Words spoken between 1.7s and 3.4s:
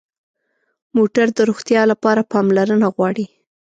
لپاره پاملرنه غواړي.